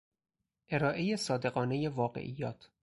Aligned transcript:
ارائهی 0.69 1.17
صادقانهی 1.17 1.87
واقعیات 1.89 2.69